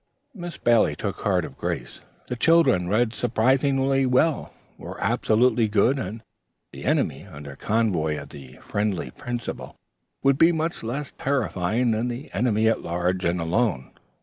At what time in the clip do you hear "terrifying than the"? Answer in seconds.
11.19-12.33